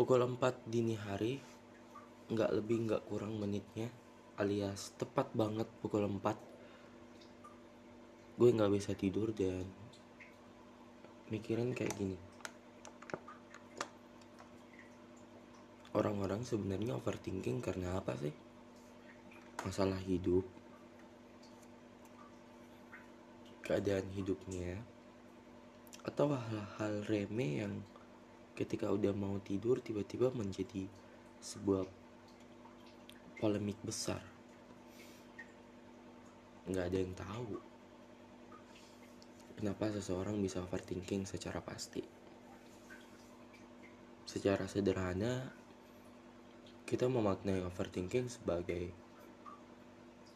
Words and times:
Pukul 0.00 0.24
4 0.24 0.64
dini 0.64 0.96
hari 0.96 1.36
Nggak 2.32 2.56
lebih 2.56 2.88
nggak 2.88 3.04
kurang 3.04 3.36
menitnya 3.36 3.92
Alias 4.40 4.96
tepat 4.96 5.28
banget 5.36 5.68
pukul 5.84 6.08
4 6.08 6.24
Gue 8.40 8.48
nggak 8.48 8.72
bisa 8.72 8.96
tidur 8.96 9.28
dan 9.36 9.68
Mikirin 11.28 11.76
kayak 11.76 11.92
gini 12.00 12.16
Orang-orang 15.92 16.48
sebenarnya 16.48 16.96
overthinking 16.96 17.60
karena 17.60 18.00
apa 18.00 18.16
sih? 18.16 18.32
Masalah 19.68 20.00
hidup 20.00 20.48
Keadaan 23.68 24.08
hidupnya 24.16 24.80
Atau 26.08 26.32
hal-hal 26.32 27.04
remeh 27.04 27.60
yang 27.68 27.84
ketika 28.60 28.92
udah 28.92 29.16
mau 29.16 29.40
tidur 29.40 29.80
tiba-tiba 29.80 30.28
menjadi 30.36 30.84
sebuah 31.40 31.88
polemik 33.40 33.80
besar. 33.80 34.20
Nggak 36.68 36.84
ada 36.92 36.98
yang 37.00 37.14
tahu 37.16 37.56
kenapa 39.56 39.88
seseorang 39.96 40.36
bisa 40.44 40.60
overthinking 40.60 41.24
secara 41.24 41.64
pasti. 41.64 42.04
Secara 44.28 44.68
sederhana 44.68 45.48
kita 46.84 47.08
memaknai 47.08 47.64
overthinking 47.64 48.28
sebagai 48.28 48.92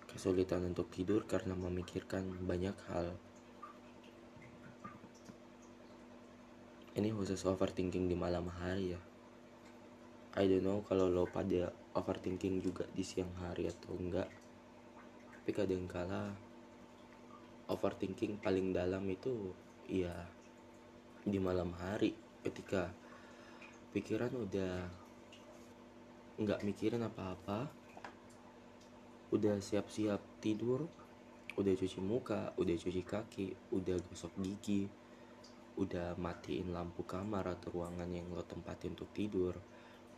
kesulitan 0.09 0.65
untuk 0.65 0.89
tidur 0.89 1.29
karena 1.29 1.53
memikirkan 1.53 2.25
banyak 2.41 2.77
hal 2.89 3.13
ini 6.95 7.11
khusus 7.11 7.43
overthinking 7.43 8.07
di 8.07 8.15
malam 8.15 8.47
hari 8.47 8.95
ya. 8.95 9.01
I 10.39 10.47
don't 10.47 10.63
know 10.63 10.79
kalau 10.87 11.11
lo 11.11 11.27
pada 11.27 11.75
overthinking 11.95 12.63
juga 12.63 12.87
di 12.95 13.03
siang 13.03 13.35
hari 13.43 13.67
atau 13.67 13.99
enggak. 13.99 14.31
Tapi 15.35 15.51
kadang 15.51 15.91
kala 15.91 16.31
overthinking 17.67 18.39
paling 18.39 18.71
dalam 18.71 19.03
itu 19.11 19.51
ya 19.91 20.15
di 21.27 21.39
malam 21.43 21.75
hari. 21.75 22.15
Ketika 22.47 22.95
pikiran 23.91 24.31
udah 24.31 24.87
nggak 26.35 26.63
mikirin 26.63 27.03
apa-apa 27.03 27.71
udah 29.35 29.59
siap-siap 29.59 30.19
tidur 30.39 30.87
udah 31.55 31.75
cuci 31.75 32.03
muka 32.03 32.55
udah 32.59 32.75
cuci 32.75 33.03
kaki 33.07 33.55
udah 33.71 33.99
gosok 34.11 34.35
gigi 34.43 34.91
udah 35.75 36.15
matiin 36.15 36.71
lampu 36.71 37.03
kamar 37.03 37.59
atau 37.59 37.75
ruangan 37.75 38.07
yang 38.07 38.31
lo 38.31 38.47
tempatin 38.47 38.95
untuk 38.95 39.11
tidur. 39.11 39.59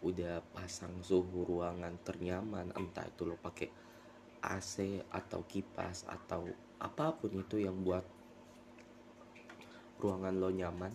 Udah 0.04 0.44
pasang 0.52 1.00
suhu 1.00 1.48
ruangan 1.48 1.96
ternyaman 2.04 2.76
entah 2.76 3.08
itu 3.08 3.24
lo 3.24 3.40
pakai 3.40 3.72
AC 4.44 5.00
atau 5.08 5.40
kipas 5.48 6.04
atau 6.04 6.44
apa 6.76 7.16
pun 7.16 7.32
itu 7.32 7.56
yang 7.56 7.80
buat 7.80 8.04
ruangan 9.96 10.36
lo 10.36 10.52
nyaman. 10.52 10.92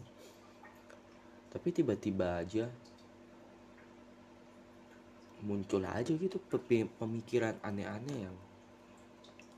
Tapi 1.51 1.67
tiba-tiba 1.73 2.45
aja 2.45 2.69
muncul 5.41 5.81
aja 5.89 6.13
gitu 6.13 6.37
pemikiran 7.01 7.57
aneh-aneh 7.65 8.29
yang 8.29 8.37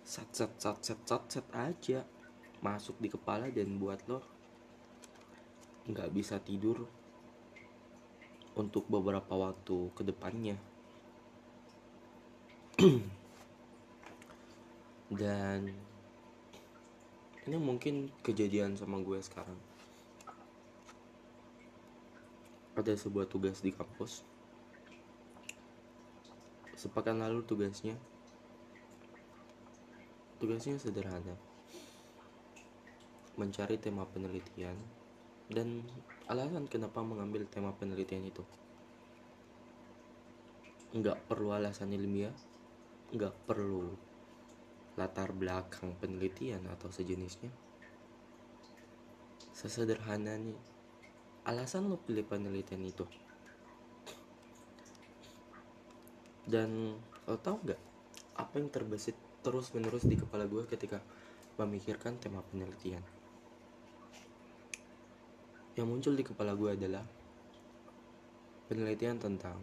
sat 0.04 0.32
sat 0.32 0.52
sat 0.56 0.80
sat 0.80 1.00
sat 1.04 1.24
sat 1.28 1.48
aja 1.52 2.08
masuk 2.64 2.96
di 3.04 3.12
kepala 3.12 3.52
dan 3.52 3.76
buat 3.76 4.00
lo 4.08 4.33
nggak 5.84 6.16
bisa 6.16 6.40
tidur 6.40 6.88
untuk 8.56 8.86
beberapa 8.88 9.34
waktu 9.36 9.92
ke 9.92 10.02
depannya. 10.06 10.56
Dan 15.20 15.74
ini 17.44 17.58
mungkin 17.60 18.08
kejadian 18.24 18.80
sama 18.80 19.04
gue 19.04 19.20
sekarang. 19.20 19.60
Ada 22.74 22.96
sebuah 22.98 23.28
tugas 23.30 23.60
di 23.62 23.70
kampus. 23.76 24.24
Sepekan 26.74 27.22
lalu 27.22 27.46
tugasnya 27.46 27.94
tugasnya 30.42 30.80
sederhana. 30.80 31.36
Mencari 33.38 33.78
tema 33.78 34.08
penelitian 34.10 35.03
dan 35.52 35.84
alasan 36.32 36.72
kenapa 36.72 37.04
mengambil 37.04 37.44
tema 37.48 37.76
penelitian 37.76 38.24
itu? 38.24 38.44
Nggak 40.96 41.28
perlu 41.28 41.52
alasan 41.52 41.92
ilmiah 41.92 42.32
nggak 43.14 43.46
perlu 43.46 43.94
latar 44.98 45.30
belakang 45.38 45.94
penelitian 46.02 46.66
atau 46.66 46.90
sejenisnya. 46.90 47.54
Sesederhana 49.54 50.34
nih 50.42 50.58
alasan 51.46 51.94
lo 51.94 52.02
pilih 52.02 52.26
penelitian 52.26 52.82
itu? 52.82 53.06
Dan 56.50 56.98
lo 57.30 57.38
tau 57.38 57.62
nggak 57.62 57.82
apa 58.42 58.54
yang 58.58 58.74
terbesit 58.74 59.14
terus 59.46 59.70
menerus 59.78 60.10
di 60.10 60.18
kepala 60.18 60.50
gue 60.50 60.66
ketika 60.66 60.98
memikirkan 61.62 62.18
tema 62.18 62.42
penelitian 62.42 63.13
yang 65.74 65.90
muncul 65.90 66.14
di 66.14 66.22
kepala 66.22 66.54
gue 66.54 66.78
adalah 66.78 67.02
penelitian 68.70 69.18
tentang 69.18 69.58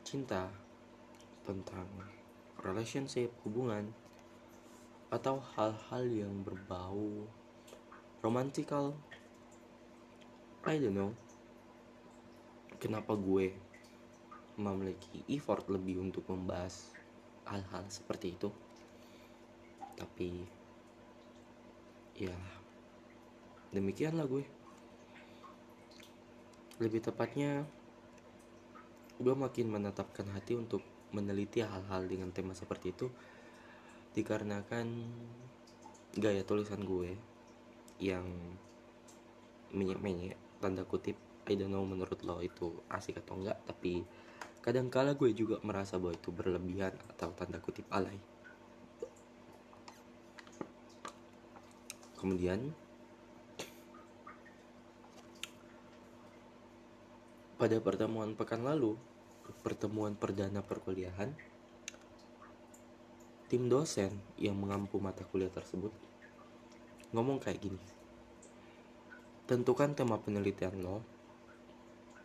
cinta, 0.00 0.48
tentang 1.44 1.84
relationship, 2.64 3.28
hubungan, 3.44 3.92
atau 5.12 5.44
hal-hal 5.54 6.04
yang 6.08 6.40
berbau 6.40 7.28
romantikal. 8.24 8.96
I 10.64 10.80
don't 10.80 10.96
know 10.96 11.12
kenapa 12.84 13.16
gue 13.16 13.48
memiliki 14.60 15.24
effort 15.32 15.64
lebih 15.72 16.04
untuk 16.04 16.28
membahas 16.28 16.92
hal-hal 17.48 17.84
seperti 17.88 18.36
itu. 18.36 18.52
Tapi 19.96 20.44
ya 22.14 22.36
demikianlah 23.72 24.28
gue 24.28 24.63
lebih 26.82 27.04
tepatnya 27.04 27.62
gue 29.22 29.34
makin 29.34 29.70
menetapkan 29.70 30.26
hati 30.34 30.58
untuk 30.58 30.82
meneliti 31.14 31.62
hal-hal 31.62 32.10
dengan 32.10 32.34
tema 32.34 32.50
seperti 32.50 32.90
itu 32.90 33.06
dikarenakan 34.18 34.86
gaya 36.18 36.42
tulisan 36.42 36.82
gue 36.82 37.14
yang 38.02 38.26
menyek-menyek 39.70 40.34
tanda 40.58 40.82
kutip 40.82 41.14
I 41.46 41.54
don't 41.54 41.70
know 41.70 41.86
menurut 41.86 42.22
lo 42.26 42.42
itu 42.42 42.74
asik 42.90 43.22
atau 43.22 43.38
enggak 43.38 43.58
tapi 43.68 44.02
kadangkala 44.64 45.12
gue 45.12 45.30
juga 45.36 45.60
merasa 45.60 46.00
bahwa 46.00 46.16
itu 46.16 46.32
berlebihan 46.32 46.96
atau 47.12 47.28
tanda 47.36 47.60
kutip 47.60 47.84
alay. 47.92 48.16
Kemudian 52.16 52.72
Pada 57.64 57.80
pertemuan 57.80 58.36
pekan 58.36 58.60
lalu, 58.60 58.92
pertemuan 59.64 60.12
perdana 60.12 60.60
perkuliahan, 60.60 61.32
tim 63.48 63.72
dosen 63.72 64.20
yang 64.36 64.52
mengampu 64.52 65.00
mata 65.00 65.24
kuliah 65.24 65.48
tersebut 65.48 65.88
ngomong 67.16 67.40
kayak 67.40 67.64
gini. 67.64 67.80
Tentukan 69.48 69.96
tema 69.96 70.20
penelitian 70.20 70.76
lo 70.84 71.00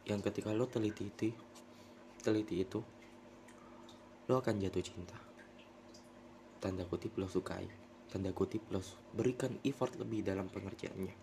yang 0.04 0.20
ketika 0.20 0.52
lo 0.52 0.68
teliti 0.68 1.08
itu, 1.08 1.32
teliti 2.20 2.60
itu, 2.60 2.84
lo 4.28 4.44
akan 4.44 4.60
jatuh 4.60 4.84
cinta. 4.84 5.16
Tanda 6.60 6.84
kutip 6.84 7.16
lo 7.16 7.32
sukai, 7.32 7.64
tanda 8.12 8.36
kutip 8.36 8.68
lo 8.76 8.84
berikan 9.16 9.56
effort 9.64 9.96
lebih 9.96 10.20
dalam 10.20 10.52
pengerjaannya. 10.52 11.16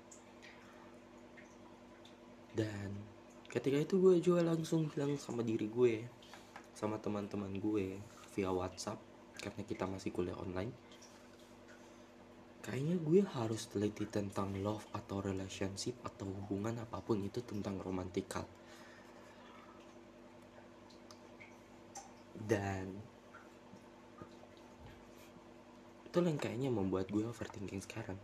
Dan 2.57 3.16
ketika 3.57 3.81
itu 3.81 3.97
gue 3.97 4.21
juga 4.21 4.45
langsung 4.45 4.85
bilang 4.93 5.17
sama 5.17 5.41
diri 5.41 5.65
gue 5.65 6.05
sama 6.77 7.01
teman-teman 7.01 7.57
gue 7.57 7.97
via 8.37 8.53
WhatsApp 8.53 9.01
karena 9.41 9.65
kita 9.65 9.89
masih 9.89 10.13
kuliah 10.13 10.37
online. 10.37 10.77
Kayaknya 12.61 13.01
gue 13.01 13.21
harus 13.25 13.65
teliti 13.73 14.05
tentang 14.05 14.53
love 14.61 14.85
atau 14.93 15.25
relationship 15.25 15.97
atau 16.05 16.29
hubungan 16.29 16.77
apa 16.85 17.01
pun 17.01 17.25
itu 17.25 17.41
tentang 17.41 17.81
romantikal 17.81 18.45
dan 22.47 22.93
itu 26.07 26.19
yang 26.23 26.39
kayaknya 26.39 26.71
membuat 26.71 27.11
gue 27.11 27.27
overthinking 27.27 27.83
sekarang 27.83 28.17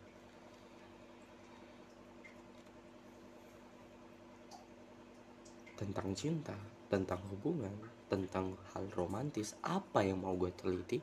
tentang 5.83 6.15
cinta 6.15 6.55
tentang 6.87 7.19
hubungan 7.35 7.75
tentang 8.07 8.55
hal 8.71 8.87
romantis 8.95 9.59
apa 9.67 10.07
yang 10.07 10.23
mau 10.23 10.39
gue 10.39 10.55
teliti 10.55 11.03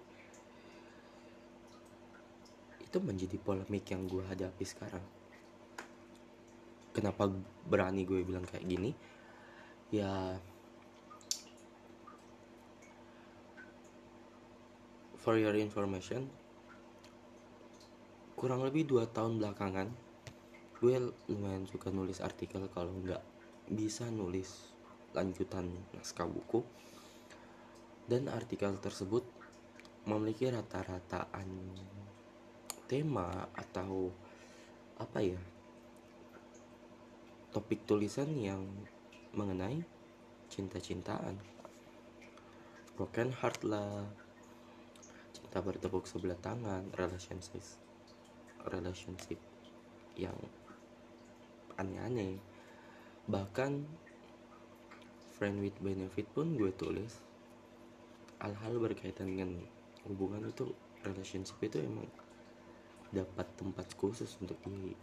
itu 2.79 2.97
menjadi 3.03 3.37
polemik 3.37 3.85
yang 3.93 4.09
gue 4.09 4.25
hadapi 4.25 4.65
sekarang. 4.65 5.05
Kenapa 6.89 7.29
berani 7.69 8.01
gue 8.01 8.25
bilang 8.25 8.41
kayak 8.49 8.65
gini? 8.65 8.97
Ya 9.93 10.41
for 15.21 15.37
your 15.37 15.53
information 15.53 16.25
kurang 18.33 18.63
lebih 18.63 18.87
dua 18.87 19.05
tahun 19.05 19.37
belakangan 19.37 19.91
gue 20.79 21.11
lumayan 21.27 21.67
suka 21.67 21.91
nulis 21.91 22.23
artikel 22.23 22.65
kalau 22.71 22.95
nggak 23.03 23.19
bisa 23.69 24.09
nulis 24.09 24.73
lanjutan 25.13 25.69
naskah 25.93 26.25
buku. 26.25 26.65
Dan 28.09 28.25
artikel 28.25 28.73
tersebut 28.81 29.21
memiliki 30.09 30.49
rata-rataan 30.49 31.45
tema 32.89 33.45
atau 33.53 34.09
apa 34.97 35.21
ya 35.21 35.37
topik 37.53 37.85
tulisan 37.85 38.33
yang 38.33 38.65
mengenai 39.37 39.85
cinta-cintaan. 40.49 41.37
Broken 42.97 43.29
heart 43.31 43.61
lah 43.61 44.09
cinta 45.31 45.61
bertepuk 45.61 46.09
sebelah 46.09 46.37
tangan 46.41 46.89
relationship 46.97 47.63
relationship 48.67 49.39
yang 50.19 50.35
aneh-aneh 51.79 52.48
bahkan 53.29 53.85
friend 55.37 55.61
with 55.61 55.77
benefit 55.85 56.25
pun 56.33 56.57
gue 56.57 56.73
tulis 56.73 57.13
hal-hal 58.41 58.81
berkaitan 58.81 59.37
dengan 59.37 59.61
hubungan 60.09 60.49
itu 60.49 60.73
relationship 61.05 61.61
itu 61.61 61.77
emang 61.77 62.09
dapat 63.13 63.45
tempat 63.53 63.85
khusus 63.93 64.33
untuk 64.41 64.57
di 64.65 64.97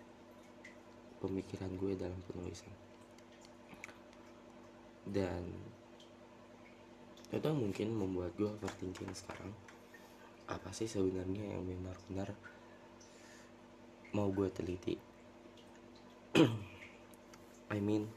pemikiran 1.23 1.70
gue 1.78 1.94
dalam 1.94 2.19
penulisan. 2.26 2.75
Dan 5.06 5.46
itu 7.31 7.50
mungkin 7.50 7.94
membuat 7.94 8.34
gue 8.34 8.46
overthinking 8.46 9.14
sekarang. 9.14 9.55
Apa 10.46 10.70
sih 10.70 10.87
sebenarnya 10.87 11.58
yang 11.58 11.67
benar-benar 11.67 12.31
mau 14.14 14.31
gue 14.31 14.46
teliti 14.50 15.15
I 17.76 17.81
mean 17.84 18.08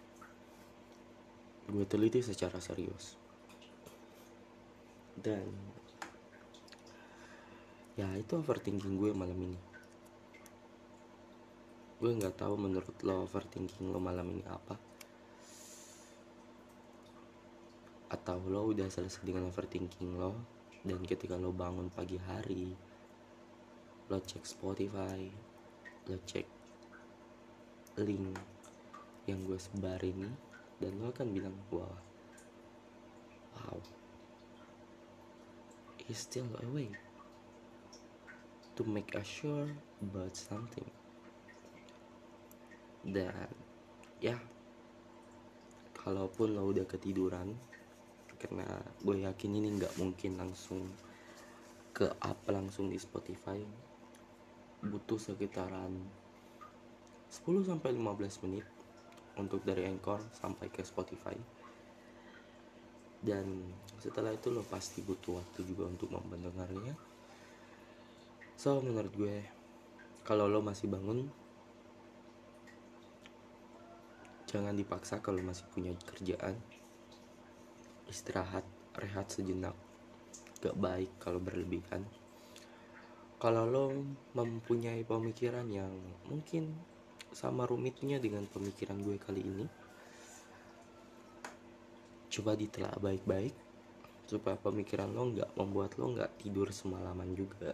gue 1.67 1.83
teliti 1.83 2.23
secara 2.23 2.63
serius. 2.63 3.19
Dan 5.19 5.51
ya 7.99 8.07
itu 8.15 8.39
overthinking 8.39 8.95
gue 8.95 9.11
malam 9.11 9.35
ini. 9.35 9.59
Gue 11.99 12.15
nggak 12.15 12.39
tahu 12.39 12.55
menurut 12.55 12.95
lo 13.03 13.27
overthinking 13.27 13.91
lo 13.91 13.99
malam 13.99 14.31
ini 14.31 14.47
apa. 14.47 14.79
Atau 18.15 18.39
lo 18.47 18.71
udah 18.71 18.87
selesai 18.87 19.27
dengan 19.27 19.51
overthinking 19.51 20.15
lo 20.15 20.39
dan 20.87 21.03
ketika 21.03 21.35
lo 21.35 21.51
bangun 21.51 21.91
pagi 21.91 22.15
hari 22.15 22.71
lo 24.07 24.17
cek 24.17 24.47
Spotify 24.47 25.27
lo 26.07 26.17
cek 26.23 26.47
link 27.99 28.58
yang 29.29 29.45
gue 29.45 29.61
sebar 29.61 30.01
ini 30.01 30.27
dan 30.81 30.97
lo 30.97 31.13
akan 31.13 31.27
bilang 31.29 31.55
wah 31.69 31.97
wow 33.53 33.77
he's 36.01 36.25
still 36.25 36.49
away 36.65 36.89
to 38.73 38.81
make 38.87 39.13
sure 39.21 39.69
about 40.01 40.33
something 40.33 40.87
dan 43.05 43.51
ya 44.17 44.35
kalaupun 45.99 46.57
lo 46.57 46.71
udah 46.71 46.87
ketiduran 46.89 47.53
karena 48.39 48.65
gue 49.03 49.27
yakin 49.27 49.51
ini 49.51 49.75
nggak 49.75 49.99
mungkin 49.99 50.39
langsung 50.39 50.87
ke 51.91 52.07
up 52.23 52.39
langsung 52.47 52.87
di 52.87 52.95
Spotify 52.95 53.59
butuh 54.79 55.19
sekitaran 55.19 55.91
10 57.29 57.67
sampai 57.67 57.91
15 57.91 58.43
menit 58.47 58.78
untuk 59.39 59.63
dari 59.63 59.87
Anchor 59.87 60.19
sampai 60.35 60.67
ke 60.67 60.83
Spotify. 60.83 61.33
Dan 63.19 63.63
setelah 63.99 64.35
itu 64.35 64.51
lo 64.51 64.63
pasti 64.67 64.99
butuh 64.99 65.39
waktu 65.39 65.63
juga 65.63 65.87
untuk 65.87 66.11
mendengarnya. 66.11 66.95
So 68.59 68.83
menurut 68.83 69.11
gue 69.15 69.37
kalau 70.27 70.51
lo 70.51 70.59
masih 70.59 70.91
bangun 70.91 71.31
jangan 74.51 74.75
dipaksa 74.75 75.23
kalau 75.23 75.39
masih 75.39 75.63
punya 75.71 75.95
kerjaan. 76.03 76.59
Istirahat, 78.11 78.67
rehat 78.99 79.31
sejenak. 79.31 79.75
Gak 80.59 80.75
baik 80.75 81.07
kalau 81.23 81.39
berlebihan 81.39 82.03
kalau 83.39 83.63
lo 83.63 83.85
mempunyai 84.35 85.07
pemikiran 85.07 85.63
yang 85.71 85.95
mungkin 86.27 86.75
sama 87.33 87.65
rumitnya 87.65 88.17
dengan 88.17 88.45
pemikiran 88.49 88.97
gue 89.01 89.17
kali 89.21 89.41
ini. 89.41 89.65
Coba 92.29 92.53
ditelaah 92.53 92.99
baik-baik 93.01 93.53
supaya 94.29 94.53
pemikiran 94.61 95.09
lo 95.09 95.33
nggak 95.33 95.57
membuat 95.57 95.97
lo 95.97 96.13
nggak 96.13 96.37
tidur 96.37 96.69
semalaman 96.69 97.33
juga. 97.33 97.73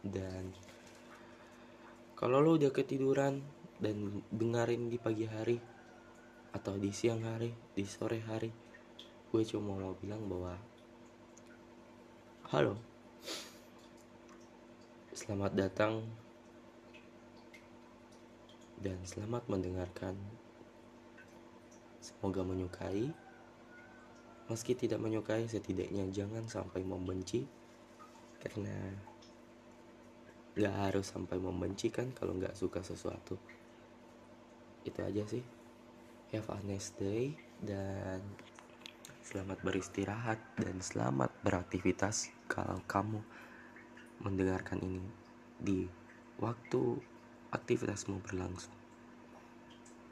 Dan 0.00 0.52
kalau 2.16 2.40
lo 2.40 2.56
udah 2.56 2.72
ketiduran 2.72 3.44
dan 3.82 4.22
dengerin 4.32 4.88
di 4.88 4.96
pagi 4.96 5.26
hari 5.28 5.58
atau 6.52 6.76
di 6.76 6.92
siang 6.92 7.24
hari 7.24 7.50
di 7.72 7.84
sore 7.88 8.20
hari 8.24 8.52
gue 9.32 9.42
cuma 9.48 9.72
mau 9.80 9.96
bilang 9.96 10.28
bahwa 10.28 10.52
halo. 12.52 12.76
Selamat 15.12 15.56
datang 15.56 16.21
dan 18.82 18.98
selamat 19.06 19.46
mendengarkan. 19.46 20.18
Semoga 22.02 22.42
menyukai. 22.42 23.14
Meski 24.50 24.74
tidak 24.74 24.98
menyukai, 24.98 25.46
setidaknya 25.46 26.10
jangan 26.10 26.50
sampai 26.50 26.82
membenci, 26.82 27.46
karena 28.42 28.74
gak 30.58 30.74
harus 30.90 31.08
sampai 31.08 31.38
membenci 31.38 31.94
kan 31.94 32.10
kalau 32.10 32.34
gak 32.36 32.58
suka 32.58 32.82
sesuatu. 32.82 33.38
Itu 34.82 34.98
aja 34.98 35.22
sih. 35.30 35.46
Have 36.34 36.50
a 36.50 36.58
nice 36.66 36.90
day 36.98 37.38
dan 37.62 38.18
selamat 39.22 39.62
beristirahat 39.62 40.42
dan 40.58 40.82
selamat 40.82 41.30
beraktivitas 41.46 42.34
kalau 42.50 42.82
kamu 42.90 43.22
mendengarkan 44.18 44.82
ini 44.82 45.06
di 45.62 45.86
waktu 46.42 46.98
aktivitasmu 47.54 48.18
berlangsung. 48.26 48.81